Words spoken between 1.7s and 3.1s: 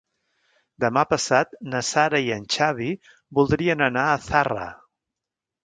na Sara i en Xavi